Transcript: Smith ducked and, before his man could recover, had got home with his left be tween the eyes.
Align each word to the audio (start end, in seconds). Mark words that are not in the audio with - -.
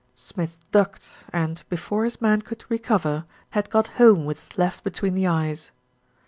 Smith 0.15 0.57
ducked 0.71 1.25
and, 1.31 1.63
before 1.69 2.05
his 2.05 2.19
man 2.19 2.41
could 2.41 2.65
recover, 2.69 3.23
had 3.51 3.69
got 3.69 3.85
home 4.01 4.25
with 4.25 4.39
his 4.39 4.57
left 4.57 4.83
be 4.83 4.89
tween 4.89 5.13
the 5.13 5.27
eyes. 5.27 5.69